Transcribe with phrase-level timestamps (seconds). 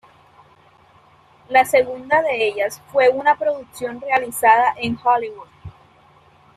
[1.49, 5.47] La segunda de ellas fue una producción realizada en Hollywood.